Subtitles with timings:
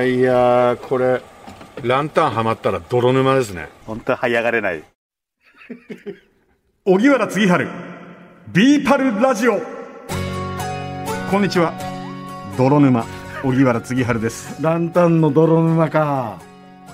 [0.00, 1.20] やいやこれ
[1.82, 3.68] ランタンはまったら泥沼ですね。
[3.86, 4.84] 本当は這い上がれない。
[6.84, 7.68] 荻原次春
[8.52, 9.60] ビーパルラジオ。
[11.30, 11.72] こんにちは。
[12.56, 13.04] 泥沼
[13.44, 14.62] 荻原次春です。
[14.62, 16.38] ランタンの泥沼か。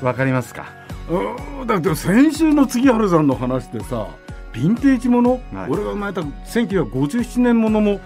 [0.02, 0.66] わかりますか？
[1.10, 4.08] うんだって先週の杉原さんの話でさ
[4.52, 5.70] ヴィンテージもの、はい。
[5.70, 8.00] 俺が生まれた1957年ものも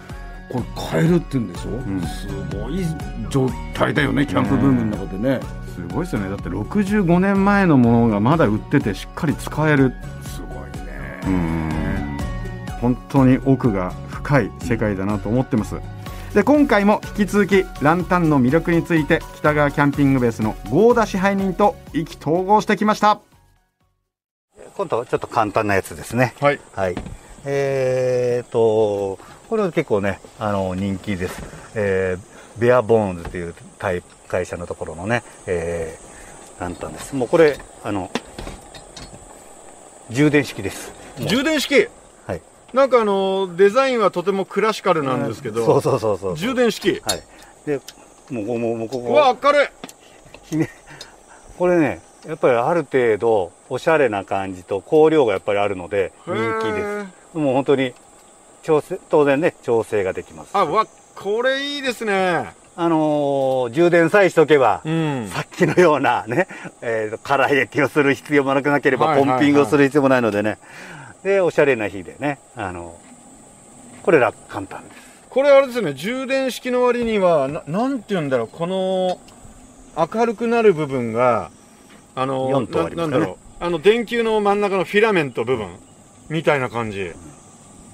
[0.51, 2.01] これ買えるって言うんでしょ、ん。
[2.03, 2.27] す
[2.57, 2.85] ごい
[3.31, 5.41] 状態だよねキャンプブームの中でね。
[5.75, 6.29] すごいですよね。
[6.29, 9.95] だって65年前のものがまだ売っててしっかり使える。
[10.23, 12.19] すごいね、
[12.81, 15.77] 本当に奥が深い世界だなと思ってます。
[16.35, 23.21] で今回も引き続きランタンの魅力について北川キャンピングベースの合田支配人と意気投合してきました。
[24.77, 26.35] 今度はちょっと簡単なやつですね。
[26.41, 26.61] はい。
[26.75, 26.97] はい。
[27.45, 29.19] えーと
[29.51, 31.43] これは結構ねあの人気です、
[31.75, 37.17] えー、ベアボーンズというタイプ会社のところのね、えー、ランタンです。
[37.17, 38.13] もうこれあの
[40.09, 40.93] 充電式です。
[41.27, 41.89] 充電式？
[42.29, 42.43] はい。
[42.73, 46.37] なんかあのデザインはとてもクラシカルなんですけど、そうそうそうそう。
[46.37, 47.01] 充電式？
[47.01, 47.23] はい。
[47.67, 47.81] で
[48.31, 49.69] もうもうもうもうこうわこ明るい！
[50.45, 50.71] ひね
[51.59, 57.37] これねやっぱりある程度おしゃれな感じと香料がやっぱりあるので人気です。
[57.37, 57.95] もう本当に
[58.63, 60.51] 調整当然ね調整ができます。
[60.55, 62.55] あわこれいいですね。
[62.77, 65.29] あのー充電さえしとけば、うん。
[65.29, 66.49] さっきのようなね、
[66.81, 70.59] えー、空焼きをする必要もなくなければ、ポンピングをする必要もないのでね。
[71.23, 72.99] でおしゃれな日でねあの
[74.03, 75.01] これら簡単です。
[75.29, 79.21] これあれですね充電式の割にはななんて言うんだろうこの
[79.97, 81.51] 明るくなる部分が
[82.15, 83.35] あの四灯ありますね。
[83.61, 85.69] あの電球の真ん中のフィラメント部分
[86.31, 87.13] みたいな感じ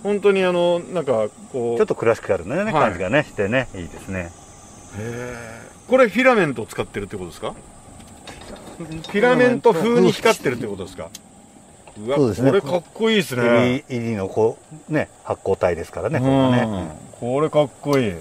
[0.03, 1.77] 本当にあのなんかこう。
[1.77, 2.73] ちょっとクラシカルな、ねはい。
[2.73, 4.31] 感じがねしてねいいですね。
[5.89, 7.55] これフィラメントを使ってるってことですか？
[8.79, 11.11] フィラメント風に光ってるってことですか？
[11.99, 12.51] うわそうですね。
[12.51, 13.85] これかっこいいですね。
[13.89, 18.13] LED のこうね発光体ですからねこれはね、うんこれかっこいい。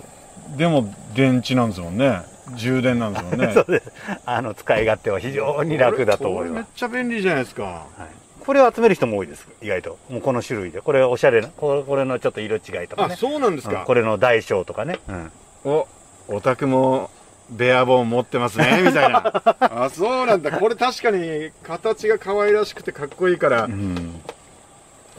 [0.57, 2.22] でも電池なんですもんね。
[2.55, 3.51] 充電なんですもんね。
[3.55, 3.91] そうです。
[4.25, 7.63] あの使い勝手は非常に楽だと思いこれめっますちゃ便利じゃないですか。
[7.63, 9.97] はいこれを集める人も多いです意外と。
[10.09, 10.81] もうこの種類で。
[10.81, 13.79] これおしゃれなこれこれのちょっと色違いとかあねそうなんですか。
[13.79, 15.31] うん、これの大小とかね、うん。
[15.66, 15.88] お
[16.28, 17.09] お宅も
[17.50, 19.44] ベアボーン持ってますね みたいな。
[19.59, 20.51] あそうなんだ。
[20.59, 24.22] これ確かに形が可愛らしくてかっこいいからうん。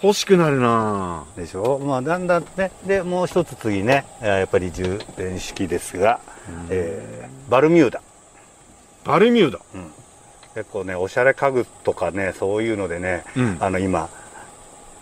[0.03, 1.25] 欲しくなるな。
[1.36, 1.78] でしょ？
[1.78, 2.70] まあだんだんね。
[2.84, 4.04] でもう一つ次ね。
[4.20, 6.20] えーやっぱり充電式ですが、
[6.70, 8.03] えーバルミューダ。
[9.04, 9.59] バルミューダ
[10.56, 13.58] 結構ねおしゃれ家具とかねそういうのでね、うん。
[13.60, 14.08] あの今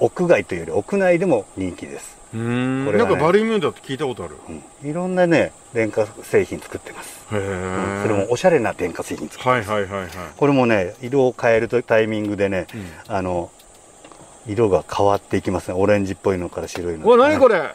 [0.01, 2.99] 屋外というより屋内でも人気です、これはね。
[2.99, 4.37] なんかバルミューダって聞いたことある。
[4.49, 4.91] うん。
[4.91, 8.03] いろんなね電化製品作ってます、うん。
[8.03, 10.11] それもおしゃれな電化製品作ってます、はいはいはいはい。
[10.37, 13.15] これもね色を変えるとタイミングでね、うん。
[13.15, 13.53] あの
[14.49, 15.75] 色が変わっていきますね。
[15.79, 17.07] オレンジっぽいのから白いの。
[17.07, 17.55] うわ何これ。
[17.55, 17.75] れ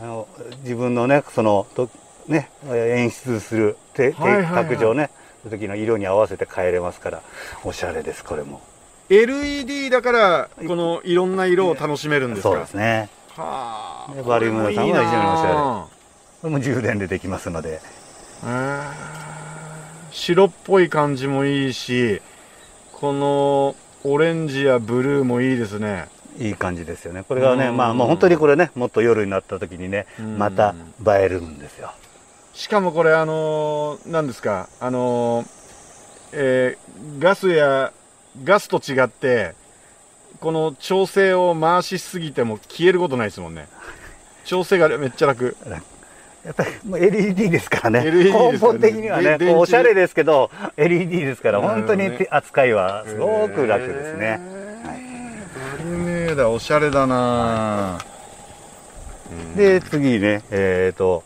[0.00, 0.28] あの
[0.62, 1.90] 自分のねそのと
[2.28, 5.10] ね演出するてはいはいはい
[5.50, 7.22] 卓上ねその時の色に合わせて変えれますから
[7.64, 8.60] おしゃれですこれも。
[9.08, 12.48] LED だからこのいろんな色を楽しめるんですか？
[12.50, 13.08] そうですね。
[13.36, 15.86] はあでバルミューダさんは非常におしゃ
[16.42, 17.70] これも充電でできますので。
[17.70, 17.80] れ
[20.10, 22.22] 白っぽい感じもいいし
[22.92, 26.08] このオレンジやブルーもいいですね。
[26.38, 27.22] いい感じですよね。
[27.22, 27.76] これがねうん。
[27.76, 30.38] まあもう本当にこれねもっと夜になった時にねうん。
[30.38, 30.74] また
[31.06, 31.92] 映えるんですよ
[32.56, 35.46] しかもこれあのー何ですかあのー
[36.32, 37.92] えーガスや
[38.44, 39.54] ガスと違って
[40.40, 43.68] この調整を回しすぎても消えることないですもんね。
[44.46, 45.54] 調整が めっちゃ楽。
[46.46, 48.06] やっぱりもう LED ですからね。
[48.06, 48.52] LED ですからね。
[48.52, 54.40] 根本的にはねおしゃれですけど LED ですから本当に扱いはすごく楽ですね、
[55.78, 57.98] バルミューダおしゃれだな
[59.56, 61.22] で次ねえっ、と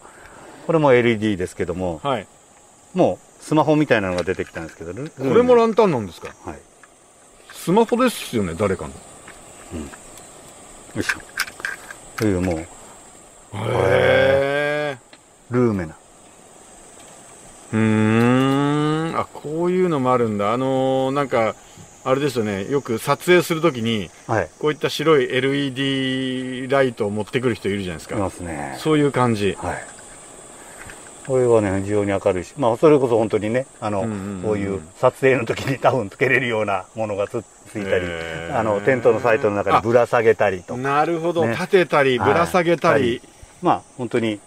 [0.71, 2.29] これも LED ですけどもはい。
[2.95, 6.33] もうスマホみたいなのが出てきたんですけどルこれもランタンなんですか？
[6.45, 6.59] はい。
[7.53, 8.91] スマホですよね誰かの。
[8.91, 8.97] よ
[11.01, 11.19] いしょ。
[12.15, 12.67] というもうへ
[13.53, 14.99] え
[15.51, 15.97] ルーメナ。
[17.73, 19.19] うーん。
[19.19, 20.53] あこういうのもあるんだ。
[20.53, 21.57] あのーなんか
[22.05, 22.71] あれですよね。
[22.71, 24.49] よく撮影するときにはい。
[24.61, 28.77] こういった白い LED ライトを持ってくる人いるじゃないですいかますね。
[28.79, 29.57] そういう感じ。
[29.59, 29.85] はい
[31.31, 34.01] これはね非常に明るいしまあそれこそ本当にねあの、
[34.43, 38.05] こういう撮影の時に多分つけれるようなものがつついたり
[38.53, 40.81] あのテントのサイトの中にぶら下げたりとか。
[40.81, 41.53] なるほど、ね。
[41.53, 43.23] 立てたりぶら下げたり、
[43.63, 44.41] まあ本当に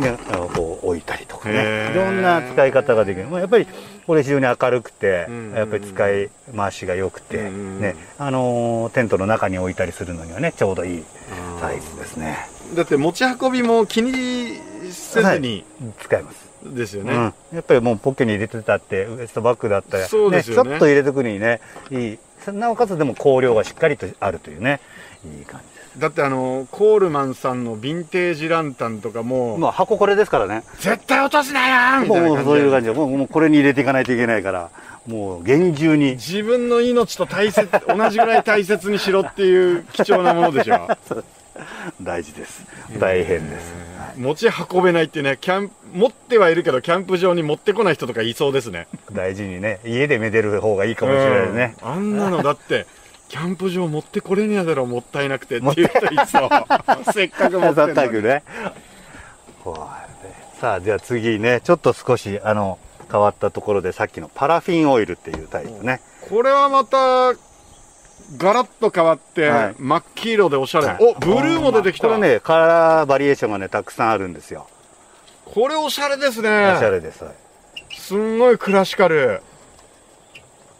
[0.00, 1.90] ね、あのこう置いたりとかね。
[1.92, 3.66] いろんな使い方ができる、まあ、やっぱり
[4.06, 7.96] これ非常に明るくて、やっぱり使い回しが良くて、ね。
[8.18, 11.04] あのーテントの中に置いたりするのにはねちょうどいい
[11.58, 12.36] サイズですね。
[12.74, 15.64] だって持ち運びも気にせずに
[16.00, 16.52] 使えます。
[16.64, 17.20] ですよね、うん、
[17.52, 20.70] やっぱりもうポッケに入れてたってウエストバッグだったら、そうですよね。
[20.70, 21.60] ちょっと入れてくにね
[21.90, 22.18] いい。
[22.52, 24.80] なおかつでも香料がしっかりとあるというね
[25.24, 25.98] いい感じです。
[25.98, 30.64] だってあのコールマンさんのヴィンテージランタンとかも、まあ箱これですからね。
[30.78, 32.44] 絶対落とすなよみもうたいな感じで。
[32.44, 32.86] そういう感じ。
[32.86, 34.70] でもうもうこれに入れていかないといけないから。
[35.06, 36.12] もう厳重に。
[36.12, 40.88] 自分の命と大切同じぐらい大切にしろっていう貴重なものでしょ
[42.00, 42.64] 大事です。
[42.98, 43.72] 大変です。
[44.16, 48.86] 持ち運べないってねキャン持ってはいるけどキャンプ場に持ってこない人とかいそうですね。
[49.12, 51.88] 大事にね家でめでる方がいいかもしれないね、うん。
[51.88, 52.86] あんなの だって
[53.28, 56.50] キャンプ場持ってこれねやだろもったいなくてっていう人いそう
[57.12, 58.42] せっかく持ってだんのね。
[60.60, 62.78] さあじゃあ次ねちょっと少しあの
[63.10, 66.00] 変わったところでさっきのパラフィンオイルっていうタイプね。
[66.28, 67.34] これはまた
[68.36, 69.74] ガラッと変わって、はい。
[69.78, 70.96] 真っ黄色でおしゃれ、はい。
[71.00, 72.08] おブルーも出てきた。
[72.08, 74.68] これねカラーバリエーションがねたくさんあるんですよ。
[75.44, 76.72] これおしゃれですね。
[76.76, 77.34] おしゃれです、はい。
[77.94, 79.42] すんごいクラシカル。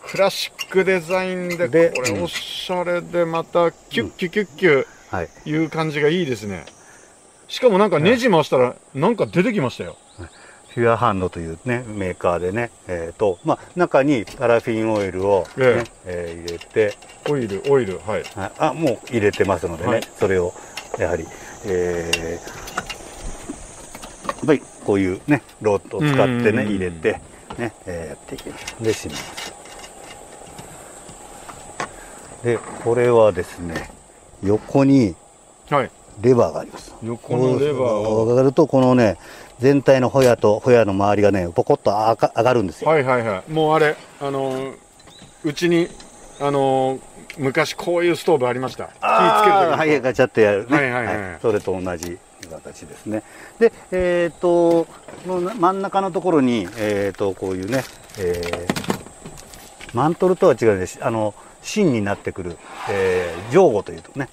[0.05, 5.29] クラシックデザインででこれおしゃれでまたキュッキュキュッキュはい。
[5.45, 6.65] いう感じがいいですね。
[7.49, 9.97] しかもなんかネジ回したらなんか出てきましたよ
[10.75, 16.45] フュアハンドというねメーカーでねえっ、とまあ中にパラフィンオイルを、ねええ。
[16.47, 16.97] ー入れて
[17.29, 18.23] オイルオイルはい。
[18.35, 18.53] はい。
[18.59, 20.03] あもう入れてますのでね、はい。
[20.17, 20.53] それを
[20.99, 21.27] やはり、
[21.67, 22.63] えー
[24.25, 27.21] やっぱりこういうねロードを使ってね入れて
[27.59, 28.83] ね、えーやっていきます。
[28.83, 29.53] で締めます。
[32.43, 33.91] でこれはですね
[34.43, 35.15] 横に
[35.71, 35.91] はい。
[36.21, 36.95] レバーがあります。
[37.03, 38.27] 横のレバーを。
[38.27, 39.17] 上がるとこのね
[39.63, 43.51] 全体のホヤとホヤの周りがねポコッと上が上がるんですよ、はいはいはい。
[43.51, 44.77] もうあれあのー
[45.45, 45.89] うちに
[46.41, 47.01] あのー
[47.39, 48.89] 昔こういうストーブありました。
[48.89, 51.39] 火つけるあー時はいガチャってやるね、はいはいはい。
[51.41, 52.19] それと同じ
[52.51, 53.23] 形ですね。
[53.59, 54.85] でえっ、と
[55.27, 57.85] この真ん中のところにえっ、とこういうね、
[58.19, 58.93] えー
[59.95, 60.99] マントルとは違うんです。
[61.03, 62.57] あの芯になってくる、
[62.91, 64.29] えー、上後というとね。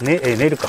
[0.00, 0.68] ね、えー、練るか。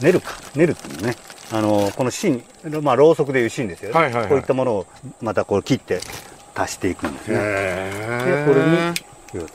[0.00, 0.34] 練るか。
[0.54, 1.16] 練るっていうね
[1.50, 2.44] あのこの芯
[2.82, 4.28] まあろうそくでいう芯ですよね、はいはいはい。
[4.28, 4.86] こういったものを
[5.22, 6.00] またこう切って
[6.54, 7.36] 足していくんですね。
[7.36, 9.46] でへこれに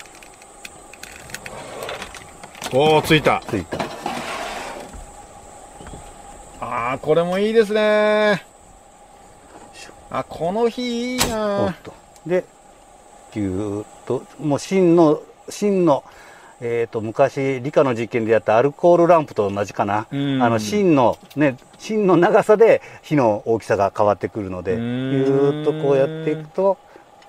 [2.74, 3.44] おおついた。
[3.48, 3.78] ついた。
[6.60, 8.44] ああこれもいいですね。
[10.10, 11.94] あこの日いいおなっと。
[12.26, 12.46] で
[13.34, 16.04] ぎゅーっともう芯の芯の
[16.66, 20.42] えー、と昔理科の実験でやったアルコールランプと同じかな、うん。
[20.42, 26.78] あの芯のね芯の長さで火の大きさが変わってくるのでうぎんゅーっとこうやっていくと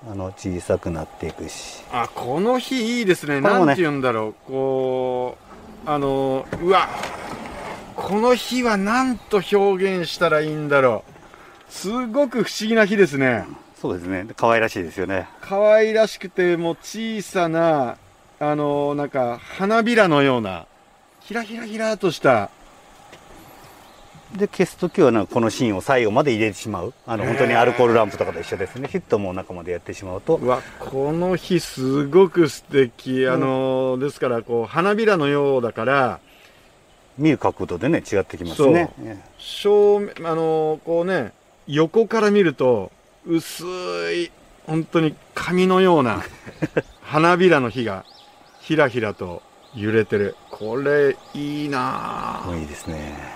[0.09, 1.83] あの小さくなっていくし。
[1.91, 3.41] あこの日いいですね。
[3.41, 3.65] これもね。
[3.65, 4.35] なんて言うんだろう。
[4.47, 5.37] こ
[5.85, 6.87] うあのうわ。
[7.97, 11.03] この日は何と表現したらいいんだろ
[11.69, 11.71] う。
[11.71, 13.45] すごく不思議な日ですね。
[13.81, 14.25] そうですね。
[14.37, 15.27] 可愛らしいですよね。
[15.41, 17.97] 可愛らしくてもう小さな
[18.39, 20.65] あのなんか花びらのような
[21.19, 22.51] ひらひらひらとした
[24.37, 26.93] で消す時はなんかこの芯を最後まで入れてしまう。
[27.05, 28.87] あの本当にアルコールランプとかと一緒ですね。
[28.87, 30.37] ヒットも中までやってしまうと。
[30.37, 33.27] うわこの日すごく素敵。
[33.27, 36.19] あの、ですからこう花びらのようだから
[37.17, 38.91] 見る角度でね違ってきますね。
[39.37, 41.31] 正面あのこうね
[41.67, 42.91] 横から見ると
[43.25, 43.63] 薄
[44.13, 44.31] い
[44.65, 46.23] 本当に紙のような
[47.01, 48.05] 花びらの火が
[48.61, 49.41] ひらひらと
[49.75, 50.35] 揺れてる。
[50.49, 53.34] これいいなあいいですね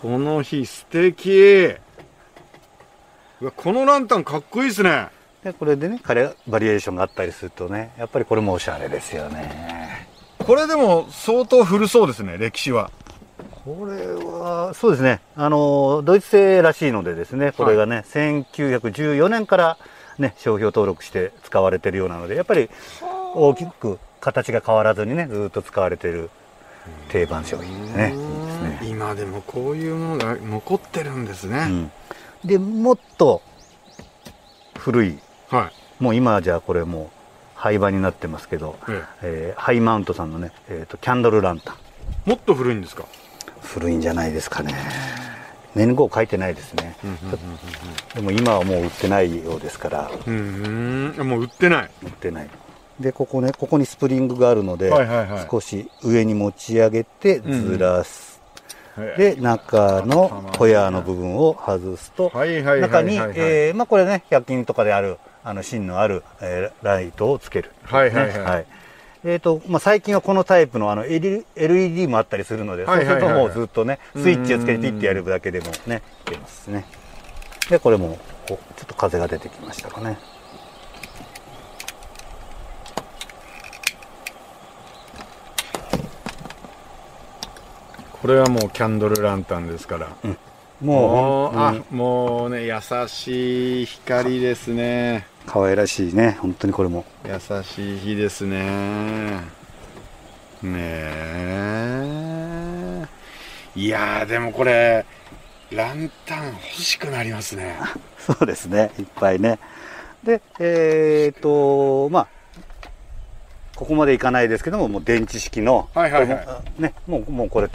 [0.00, 1.74] この日素敵。
[3.40, 5.08] うわこのランタンかっこいいですね。
[5.44, 10.08] でこれでねカレーバリエーションがあったりするとねやっぱりこれもおしゃれですよね。
[10.38, 12.90] これでも相当古そうですね歴史は。
[13.64, 15.20] これはそうですね。
[15.36, 19.78] あのドイツ製らしいのでですねこれがね、1914年から
[20.18, 22.70] ね商標登録して使われてるようなのでやっぱり
[23.34, 26.30] 大きく形が変わらずにねずっと使われてる
[27.10, 28.14] 定番商品ですね
[28.70, 28.80] ね。
[28.84, 33.42] 今でもこういうものが残ってるんですね、うん、でもっと
[34.78, 35.18] 古い。
[35.48, 36.02] はい。
[36.02, 37.08] もう今じゃこれもう
[37.54, 39.54] 廃盤になってますけど、ええ。
[39.56, 41.76] ーハイマウントさんのね、えー、とキャンドルランタン。
[42.24, 43.04] もっと古いんですか？
[43.60, 44.74] 古いんじゃないですかね。
[45.74, 46.96] 年号書いてないですね、
[48.14, 50.10] でも今はもう売ってないようですから。
[50.26, 51.28] うんうん。
[51.28, 51.90] もう売ってない。
[52.02, 52.50] 売ってない。
[52.98, 54.92] でここねここにスプリングがあるので、
[55.50, 58.29] 少し上に持ち上げてずらす、
[59.16, 68.58] で中のホヤーの部分を外すと、中に、はいえーまあ、これね100均とかであるあの芯のある、えーライトをつける、はいはいはい。
[68.58, 68.66] ね
[69.22, 76.86] えーとまあ、最近はこのタイプのあの LED もあったりするので、そうするともうずっとねスイッチをつけてピッてやるだけでもねいけますね。
[77.68, 80.18] でこれもちょっと風が出てきましたかね
[88.20, 90.08] これはもうキャンドルランタンですから。
[90.80, 91.56] もう。
[91.56, 92.74] あうんもうね優
[93.08, 95.26] しい光ですね。
[95.46, 96.36] 可愛らしいね。
[96.40, 97.04] 本当にこれも。
[97.24, 99.40] 優しい日ですね。
[100.62, 103.06] ねえ。
[103.74, 105.06] いやーでもこれ
[105.70, 107.76] ランタン欲しくなりますね。
[108.18, 109.58] そうですね、いっぱいね。
[110.24, 112.28] で、えっ、と、まあ、
[113.76, 116.44] ここまでいかないですけども、もう電池式の、はいはいはい。
[116.44, 117.68] これもね、もう、もうこれ、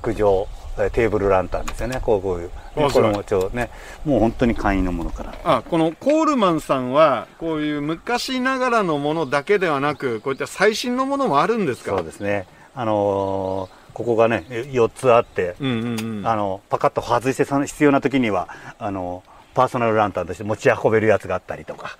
[0.00, 2.50] 卓上、えーテーブルランタンですよね、こうこういう。
[2.76, 3.70] あこれもちょね、
[4.04, 5.34] もう本当に簡易のものから。
[5.44, 11.96] あこのコールマンさんはこういう昔ながらのものだけではなくこういった最新のものもあるんですか？
[11.96, 12.46] そうですね。
[12.74, 19.22] あのーここがね、4つあって、うんうんうんあの、パカッと外して、必要な時には、あの、
[19.52, 21.98] パーソナルランタンとして持ち運べるやつがあったりとか。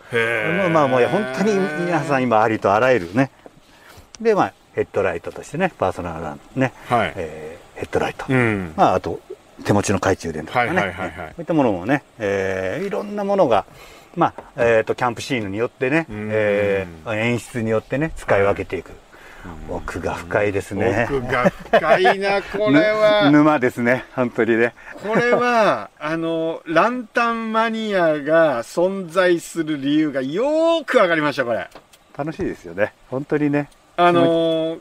[0.73, 1.53] まあもう本当に
[1.85, 3.31] 皆さん今ありとあらゆるね。
[4.23, 8.27] で、まあヘッドライトとしてね、パーソナルランね、はい、えーヘッドライト。
[8.29, 9.19] うんまああと
[9.65, 10.69] 手持ちの懐中電灯とかね。
[10.69, 13.65] はいはいはいはいこういったものもね、えーいろんなものが、
[14.15, 18.93] まあ、えっ、と、キャンプシーンによってね、うんえー演出によってね、使い分けていく。
[19.69, 21.09] 奥が深いですね。
[21.11, 24.75] 奥が深いな これはぬ沼ですね、本当にね。
[25.03, 31.69] これは あのランタンマニアが存在する理由がよーくわかりましたこれ
[32.17, 32.93] 楽しいですよね。
[33.11, 33.69] 本当にね。
[33.97, 34.81] あのー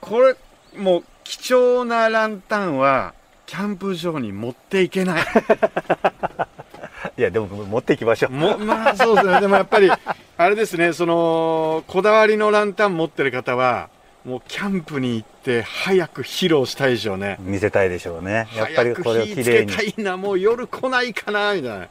[0.00, 0.34] これ
[0.76, 1.04] もう
[1.38, 3.14] 貴重なランタンは
[3.46, 5.22] キャンプ場に持っていけない。
[7.16, 8.32] いや、でも持っていきましょう。
[8.32, 9.40] もまあそうですね。
[9.40, 9.88] でもやっぱり
[10.36, 10.92] あれですね。
[10.92, 13.90] そのこだわりのランタン持ってる方は
[14.24, 17.36] もうキャンプに行って早く披露したいでしょうね。
[17.38, 18.48] 見せたいでしょうね。
[18.56, 21.84] やっぱりこれを火きれいにつけたいなもう夜来ないかなみたいな。
[21.84, 21.88] いっ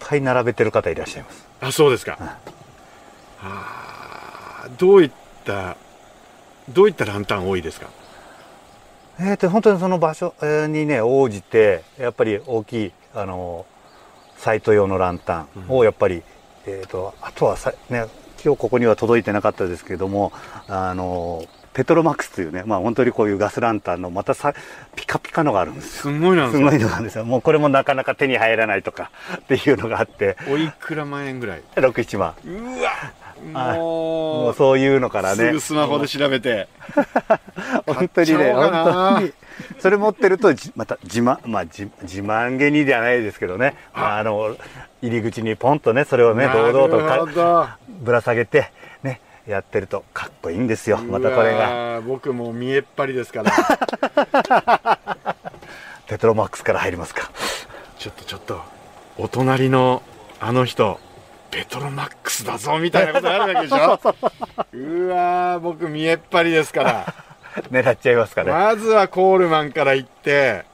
[0.00, 1.46] ぱい並べてる方いらっしゃいます。
[1.60, 2.30] あそうですか、はい。
[3.44, 5.10] あーどういっ
[5.44, 5.76] た
[6.70, 7.88] どういったランタン多いですか？
[9.24, 13.66] えー、と本当にその場所えーにね応じてやっぱり大きいあの
[14.36, 16.22] サイト用のランタンをやっぱり、
[16.66, 18.06] えー、とあとはさ、ね、
[18.44, 20.32] 今日ここには届いてなかったですけども
[20.66, 24.54] あのペトロマックスというね、まあ、本当にこういうガスランタンのまたさ
[24.96, 26.12] ピカピカのがあるんですよ。
[26.12, 27.24] すごいなんですごいのがあるんですよ。
[27.24, 32.34] もうこれもなかなか手に入らないとかっていうのがあって、おいくら万円ぐらい？6、7万。
[32.44, 34.50] うわはいももう。
[34.52, 35.36] うそういうのからね。
[35.36, 36.68] すぐスマホで調べて。
[37.86, 39.32] 本当にね、本当に。
[39.78, 44.56] それ持ってると、じまた自慢、まあ自自慢げにではないですけどね、まあ、あの、
[45.02, 46.88] 入り口にポンとね、それをね、堂々
[47.26, 48.70] とぶら下げて、
[49.02, 52.00] ね、やってるとかっこいいんですよ、またこれうが。
[52.06, 53.52] 僕もう見えっ張りですから。
[56.06, 57.30] ペトロマックスから入りますか。
[57.98, 58.60] ちょっとちょっと。
[59.18, 60.02] お隣の
[60.40, 60.98] あの人
[61.52, 64.00] ペトロマックスだぞみたいなことあるわけでしょ？
[64.72, 67.14] うわー僕見えっ張りですから。
[67.70, 68.50] 狙っちゃいますかね。
[68.50, 70.64] まずはコールマンから行って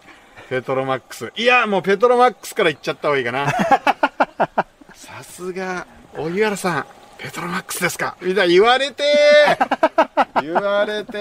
[0.48, 1.32] ペトロマックス。
[1.36, 3.48] いやもうペトロマックスから行っちゃった方がいいかな。
[4.94, 6.86] さすが荻原さん
[7.18, 8.16] ペトロマックスですか？
[8.20, 9.02] みたいな言われて
[10.40, 11.18] 言われて。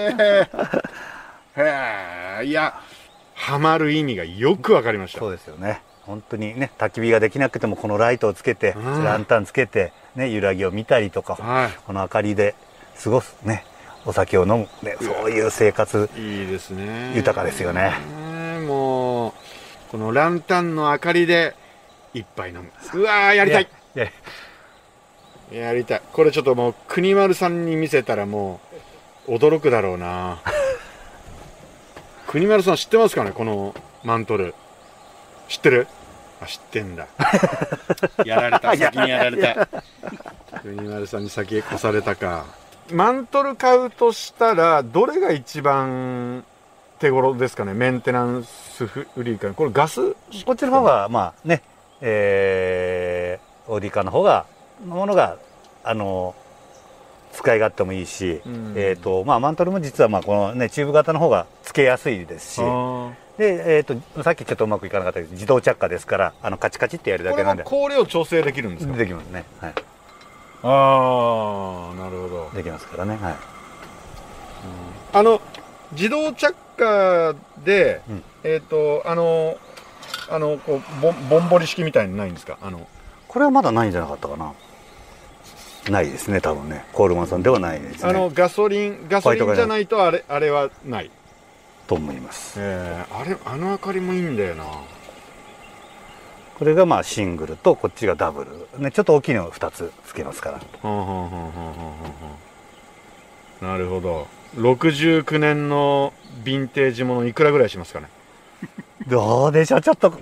[1.56, 2.78] へえいや
[3.34, 5.18] ハマる意味がよくわかりました。
[5.18, 5.82] そうですよね。
[6.08, 9.04] 本当にね、焚き火ができなくても、このライトをつけて、うん。
[9.04, 11.70] ランタンつけて、ね、揺らぎを見たりとか、はい。
[11.86, 12.54] この明かりで
[13.04, 13.64] 過ごす、ね、
[14.06, 17.12] お酒を飲む、ね、そういう生活、いいですね。
[17.14, 17.92] 豊かですよね。
[18.22, 19.32] ねもう
[19.90, 21.54] このランタンの明かりで
[22.14, 22.70] 一杯飲む。
[22.94, 23.02] う。
[23.02, 23.68] わーやりたい。
[25.52, 26.02] やりたい。
[26.12, 28.60] これちょっともう国丸さんに見せたらも
[29.26, 30.40] う驚くだろうな。
[32.26, 33.74] 国丸さん知ってますかねこの
[34.04, 34.54] マントル。
[35.48, 35.86] 知ってる？
[36.40, 37.06] あ知ってんだ。
[38.24, 39.68] やられた先にやられた。
[40.62, 42.44] 国丸さんに先越されたか。
[42.92, 46.44] マントル買うとしたらどれが一番
[46.98, 47.74] 手頃ですかね？
[47.74, 49.52] メンテナンスフリーか。
[49.52, 50.12] これガス？
[50.44, 51.62] こっちの方が、まあね、
[52.00, 54.46] えー、オーディカの方が、
[54.86, 55.36] のものが、
[55.84, 56.34] あの、
[57.32, 58.74] 使い勝手もいいし、うん。
[58.76, 68.96] えっ、と、まあ、マントルも実は、まあ、このね、チューブ型の方が付けやすいですし、あで、えっ、と、さっきちょっとうまくいかなかったけど、自動着火ですから、あの、カチカチってやるだけなんで、香料調整できるんですか？
[68.96, 69.44] できますね。
[69.60, 69.74] はい。
[70.64, 72.50] ああなるほど。
[72.52, 73.16] できますからね。
[73.16, 73.34] はい。
[75.12, 75.40] あの
[75.92, 78.22] 自動着中で、うん。
[78.42, 79.56] えっ、とあの
[80.30, 82.58] あのこうぼんぼんぼり式みたいにないんですか？
[82.60, 82.88] あの。
[83.28, 84.52] これはまだないんじゃなかったかな。
[85.90, 86.84] ないですね多分ね。
[86.92, 88.10] コールマンさんではないですね。
[88.10, 91.10] あのガソリンガソリンじゃないとあれあれはない
[91.88, 92.54] と思います。
[92.58, 94.64] えー、あれあの明かりもいいんだよな。
[96.58, 98.44] これがまあシングルとこっちがダブ
[98.76, 100.60] ル、ね、ちょっと大きいのを2つつけますから。
[103.66, 104.26] なるほど。
[104.56, 106.12] 69年の
[106.44, 108.08] ヴィンテージものいくらぐらいしますかね？
[109.08, 109.80] どうでしょう。
[109.80, 110.14] ちょっとヴ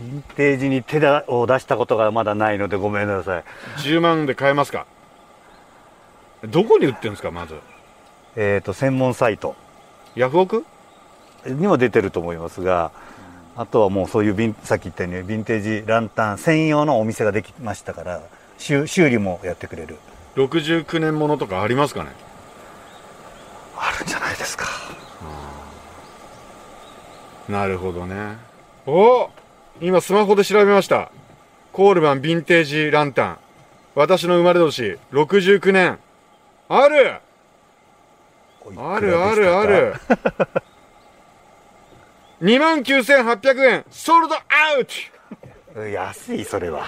[0.00, 0.98] ィンテージに手
[1.28, 3.44] を出したことがまだないのでごめんなさい。
[3.78, 4.86] 10万で買えますか？
[6.44, 7.56] どこに売ってるんですかまず？
[8.36, 9.56] えっ、と専門サイト。
[10.14, 10.64] ヤフオク？
[11.46, 12.92] にも出てると思いますが
[13.56, 18.22] あとはもうそういうビンさっき言ったようにヴィンテージランタン専用のお店ができましたから
[18.58, 19.96] 修修理もやってくれる。
[20.36, 22.10] 69年ものとかありますかね？
[23.76, 24.66] あるんじゃないですか。
[27.48, 28.36] なるほどね。
[28.86, 29.28] お
[29.80, 31.10] 今スマホで調べました。
[31.72, 33.38] コールマンヴィンテージランタン。
[33.94, 35.98] 私の生まれ年69年。
[36.68, 37.20] ある。
[38.76, 39.94] あるあるある
[42.42, 43.84] 29,800円。
[43.90, 44.38] ソールドア
[44.78, 44.92] ウト。
[45.80, 46.84] 安いそれは、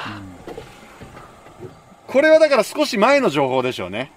[2.09, 4.11] これはだから少し前の情報でしょうね、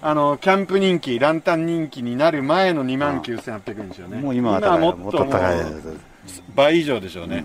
[0.00, 4.18] あのキャンプ人気ランタン人気になる前の29,800円ですよね。
[4.22, 5.60] もう今は高いもっともっと高い
[6.54, 7.44] 倍以上でしょうね、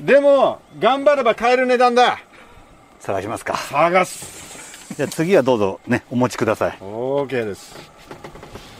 [0.00, 2.20] でも頑張れば買える値段だ。
[3.00, 3.56] 探しますか。
[3.56, 4.94] 探す。
[4.94, 6.78] じゃあ次はどうぞねお持ちください。
[6.80, 7.74] OK です。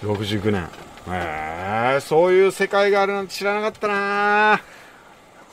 [0.03, 0.69] 69年
[1.09, 4.61] へえそういう世界があるなんて知らなかったな。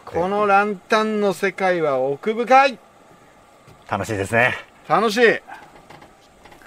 [0.05, 2.79] このランタンの世界は奥深い。
[3.89, 4.55] 楽しいですね。
[4.87, 5.39] 楽しい。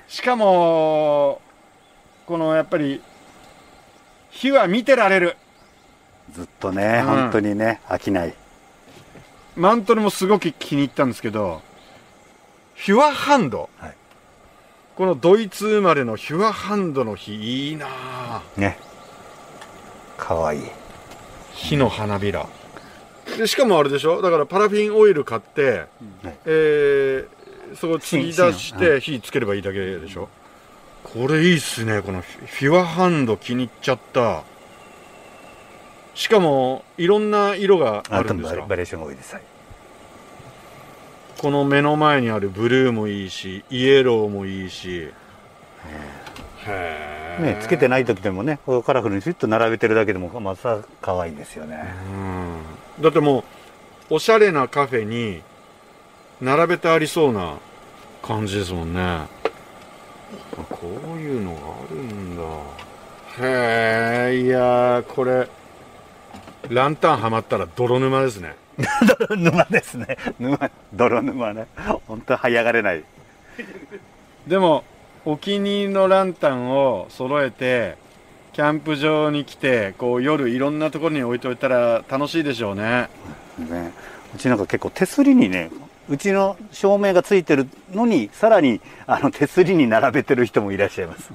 [0.08, 1.40] しかも
[2.26, 3.02] このやっぱり
[4.30, 5.36] 火は見てられる。
[6.32, 7.06] ずっとね、うん。
[7.06, 8.34] 本当にね飽きない。
[9.56, 11.62] マントルもすごく気に入ったんですけど
[12.74, 13.96] ヒュアハンド、はい
[14.96, 17.34] このドイツ生まれのヒュアハンドの火
[17.68, 18.42] いいなあ。
[18.56, 18.78] ね。
[20.16, 20.62] かわいい。
[21.52, 22.46] 火の花びら。
[23.36, 24.22] でしかもあれでしょ？
[24.22, 25.70] だからパラフィンオイル買って、
[26.22, 27.28] はいえー
[27.74, 30.28] そこ継ぎ出し芯て火つければいいだけでしょ？
[31.02, 34.44] これいいっすねこのフィュアハンド気に入っちゃった。
[36.14, 38.56] しかもいろんな色があるんですか？
[38.56, 39.34] バリバリエーションが多いです。
[39.34, 39.42] はい
[41.38, 45.10] この目の前にあるブルーもいいしイエローもいいし。
[46.66, 51.84] へえねつけてない時でもねカラフルにスイッと並べてるだけでもまた可愛いですよね。
[52.98, 53.02] うん。
[53.02, 53.44] だっても
[54.10, 55.42] うおしゃれなカフェに
[56.40, 57.56] 並べてありそうな
[58.22, 59.20] 感じですもんね。
[60.70, 62.42] こういうのがあるんだ。
[63.38, 65.48] へえいやーこれ
[66.70, 70.16] ランタンはまったら泥沼ですね泥 沼ですね。
[70.38, 71.66] 沼泥沼ね。
[72.06, 73.04] 本当這い上がれない。
[74.46, 74.84] でも
[75.24, 77.96] お気に入りのランタンを揃えて
[78.52, 83.08] キャンプ場に来てこう夜いろんなところに置いといたら楽しいでしょうね。
[83.58, 83.92] ね。
[84.34, 85.70] うちなんか結構手すりにね
[86.08, 91.30] うちの照明がついてるのにさらにあの手すりに並べてる人もいらっしゃいます。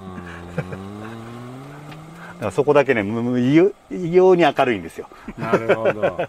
[0.56, 5.08] だからそこだけねむむ異様異様に明るいんですよ。
[5.38, 6.28] なるほど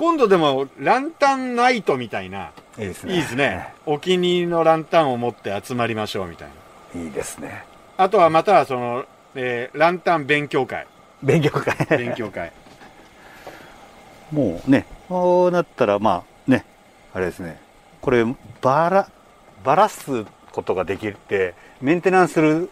[0.00, 2.52] 今度でもランタンナイトみたいな。
[2.78, 3.74] いいですいいですね。
[3.84, 6.48] お気に入りのランタンを持って集まりましょうみたい
[6.94, 7.02] な。
[7.02, 7.64] いいですね。
[7.98, 10.86] あとはまたはその、えーランタン勉強会。
[11.22, 11.98] 勉強会。
[11.98, 12.50] 勉強会。
[14.32, 16.64] もうねこうなったらまあね
[17.12, 17.60] あれですね。
[18.00, 18.24] これ
[18.62, 19.10] ばら
[19.62, 22.70] ばらすことができてメンテナンスする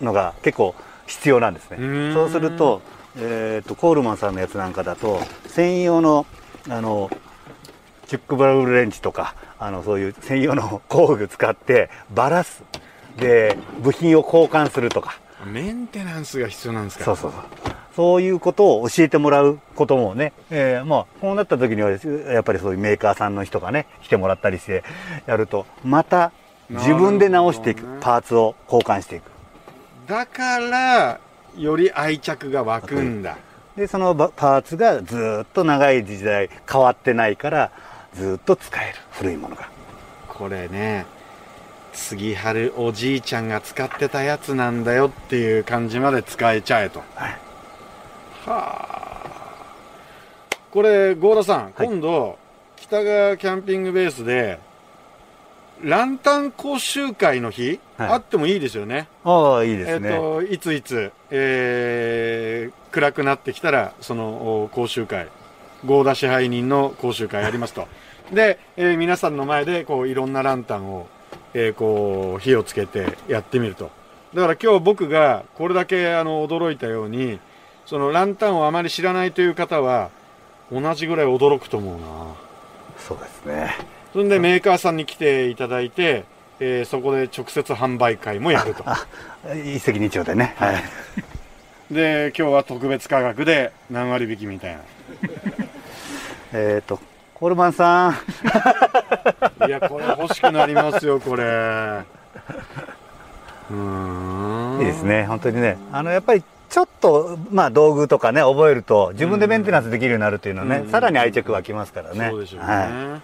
[0.00, 0.74] のが結構
[1.06, 2.12] 必要なんですね。
[2.12, 2.82] そうすると,、
[3.16, 6.26] えー、とコールマンさんのやつなんかだと専用の
[6.68, 7.10] あの
[8.06, 12.62] チュックバルブレンチとかあのそういう専用の 工具使ってばらす。
[13.16, 15.18] で部品を交換するとか。
[15.46, 17.04] メンテナンスが必要なんですか？
[17.04, 17.42] そうそうそう。
[17.94, 24.82] そういうことを教えてもらうこともね、えーまあ、こうなった時には、やっぱりそういうメーカーさんの人がね、来てもらったりして
[25.26, 26.32] やると、また
[26.70, 27.82] 自分で直していく。
[28.00, 29.30] パーツを交換していく。
[30.08, 31.20] だから
[31.56, 33.36] より愛着が湧くんだ
[33.76, 37.72] で、そのばパーツがずーっと長い時代変わってないから、
[38.14, 38.94] ずーっと使える。
[39.10, 39.74] 古いものが。
[40.34, 41.06] これね
[41.92, 47.38] 杉春おじいちゃんが使ってたやつなんだよっていう感じまで使えちゃえとはいは
[48.46, 49.64] あ
[50.72, 52.38] これ郷田さん、はい今度
[52.76, 54.58] 北川キャンピングベースで
[55.84, 59.06] ランタン講習会の日、はいあってもいいですよね。
[59.22, 65.28] ああいいですね、えっ、と、いついつ、えー暗くなってきたら、そのお講習会、
[65.84, 67.86] 合田支配人の講習会やりますと。
[68.32, 71.06] で、えー皆さんの前で、こう、いろんなランタンを、
[71.52, 73.90] えーこう、火をつけてやってみると。
[74.32, 77.38] だから今日僕がこれだけあの驚いたように、
[77.84, 80.10] そのランタンをあまり知らないという方は、
[80.72, 82.06] 同じぐらい驚くと思うな。
[82.98, 83.76] そうですね
[84.14, 86.24] そんでメーカーさんに来ていただいて、
[86.60, 88.84] えーそこで直接販売会もやると。
[89.64, 90.84] 一石二鳥でねはい
[91.92, 94.80] で、今日は特別価格で何割引きみたいな。
[96.54, 97.00] えっと
[97.34, 98.12] コールマンさん
[99.66, 101.42] いや、これ欲しくなりますよ、これ。
[101.42, 104.78] うーん。
[104.78, 105.02] いいです。
[105.02, 112.66] ね本当にねあのやっぱりちょっとまあ道具とかね覚えると自分でメンテナンスできるようになるっていうのはね、うんさらに愛着湧きますからねそうでしょうね。
[112.66, 113.20] は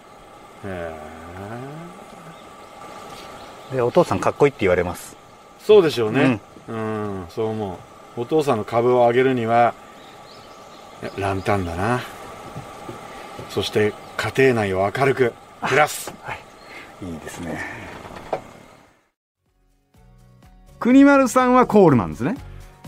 [0.65, 0.93] へ
[3.71, 5.15] い、でお父さんかっこいいって言われます。
[5.61, 6.39] ーそうでしょうね。
[6.67, 7.79] うん、そう思
[8.17, 8.21] う。
[8.21, 9.73] お父さんの株を上げるには、
[11.17, 12.01] ランタンだな。
[13.49, 15.33] そして、家庭内を明るく、
[15.67, 16.13] プラス。
[17.01, 17.15] い。
[17.15, 17.59] いですね。
[20.79, 22.35] 国丸さんはコールマンですね。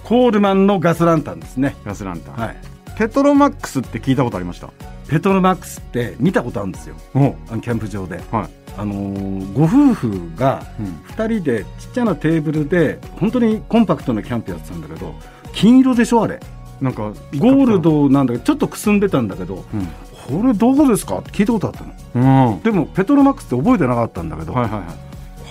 [0.03, 1.75] コールマンのガスランタンですね。
[1.85, 4.69] ガスランタン、はいペトロマックスって聞いたことありました？
[5.07, 6.95] ペトロマックスって見たことあるんですよ。
[7.15, 8.17] おあのキャンプ場で。
[8.31, 8.49] はい。
[8.75, 10.85] あのーご夫婦がうん。
[11.15, 15.13] 2人でちっちゃなテーブルで本当にコンパクトなキャンプやってたんだけど
[15.53, 16.39] 金色でしょあれ。
[16.81, 20.41] なんかゴールドなんだけどちょっとくすんでたんだけどうん。
[20.41, 21.17] これどこですか？
[21.19, 22.53] って聞いたことあったの。
[22.53, 24.85] うんでもペトロマックスって覚えてなかったんだけど、はいはいはい。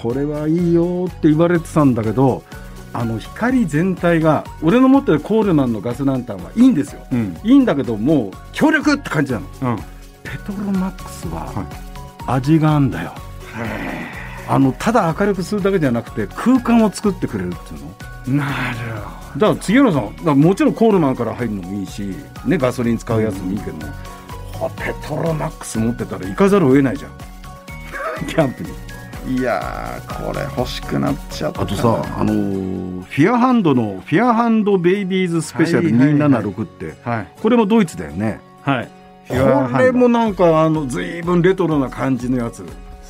[0.02, 2.42] これはいいよって言われてたんだけど
[2.92, 7.06] あの光全体が俺の持ってるコールマンのガスランタンはいいんですよ。
[7.10, 7.36] うん。
[7.42, 9.46] いいんだけどもう強力って感じなの。
[9.62, 9.76] うん。
[10.22, 11.66] ペトロマックスははい。
[12.26, 13.12] 味があんだよ、
[14.48, 18.38] あのただ明るくするだけじゃなくて空間を作ってくれるっていうの。
[18.38, 18.78] なる
[19.38, 23.92] だから杉浦さんもちろんコールマンから入るのもいいし、ね、ガソリン使うやつもいいけども、
[24.66, 27.12] あペトロマックス持ってたら行かざるを得ないじゃん。
[28.28, 28.70] キャンプに
[29.26, 37.28] いやーこれ欲しくなっちゃったあとさあのーフィアハンドのフィアハンドベイビーズスペシャルはいはいはい276って、はい。
[37.40, 38.40] これもドイツだよね。
[38.62, 38.88] はい。
[39.28, 39.34] こ
[39.78, 42.64] れもなんかあの随分レトロな感じのやつ。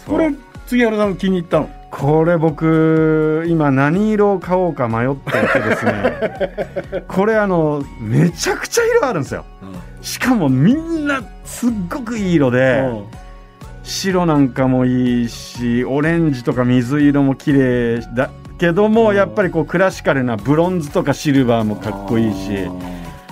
[0.06, 0.34] これ
[0.66, 1.70] 杉原さん気に入ったの？
[1.90, 7.04] これ僕今何色を買おうか迷っていてですね。
[7.08, 9.44] これあのめちゃくちゃ色あるんですよ。
[10.00, 12.82] しかもみんなすっごくいい色で
[13.82, 22.68] 白なんかもいいしオレンジとか水色も綺麗だけどもやっぱりこうクラシカルなブロンズとかシルバーもかっこいいし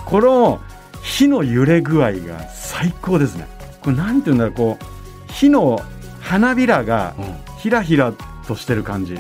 [0.05, 0.61] この
[1.03, 3.47] 火の揺れ具合が最高ですね。
[3.81, 5.81] これなんていうんだろうこう火の
[6.21, 7.15] 花びらが
[7.59, 8.13] ひらひら
[8.47, 9.17] としてる感じ。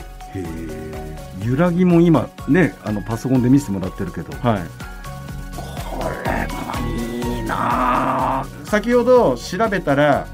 [1.42, 4.36] 揺らぎも今ねあのパソコンで見せてもらってるけど。
[4.38, 4.62] はい。
[5.56, 10.26] これもいいなあ先ほど調べたら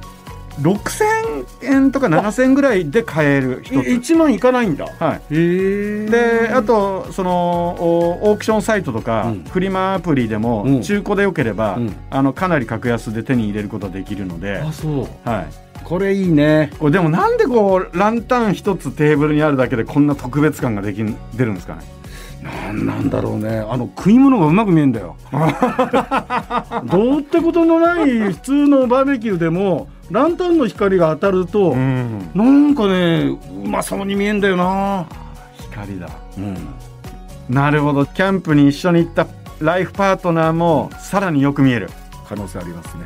[0.61, 3.75] 6000円とか7000円ぐらいで買える一つ。
[3.75, 4.87] 1万いかないんだ。
[4.99, 5.35] はい。
[5.35, 9.45] であとそのおオークションサイトとか、うん。
[9.45, 10.83] フリマアプリでも、うん。
[10.83, 11.97] 中古でよければ、うん。
[12.11, 15.29] あのかなり格安で手に入れることできるので、あそう。
[15.29, 15.47] はい、
[15.85, 16.71] これいいね。
[16.79, 21.83] これでもなんでこうランタン一つテーブルにあるだけでこんな特別感ができん出るんですかね？
[22.47, 23.59] なんなんだろうね。
[23.59, 25.17] あの食い物がうまく見えんだよ。
[26.85, 32.31] どうってことのない普通のバーベキューでもランタンの光が当たると、ん。
[32.35, 35.07] なんかねうまそうに見えんだよな。
[35.59, 36.09] 光だ。
[36.39, 36.57] うん。
[37.49, 38.07] なるほど。
[38.07, 39.27] キャンプに一緒に行った
[39.61, 41.91] ライフパートナーもさらによく見える。
[42.29, 43.05] 可能性ありますね。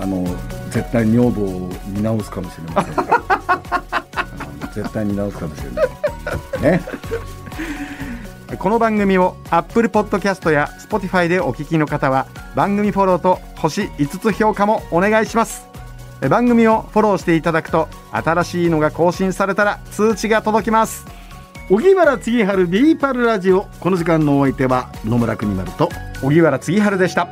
[0.00, 0.06] あ。
[0.06, 0.24] の
[0.70, 2.94] 絶対女房を見直すかもしれません。
[4.74, 6.72] 絶対見直すかもしれない。
[6.78, 6.80] ね
[8.58, 15.66] この番組を Apple Podcast や Spotify でお聞きの方は番組フォローと星5つ評価もお願いします。
[16.20, 21.06] え番組をフォローしていただくと新しいのが更新されたら通知が届きます。
[21.70, 23.66] 荻原次春ビーパルラジオ。
[23.80, 25.88] この時間のお相手は野村国丸と
[26.22, 27.28] 荻原次春でした